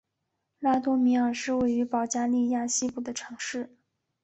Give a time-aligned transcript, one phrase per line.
[0.57, 3.77] 拉多米尔是位于保加利亚西部的城市。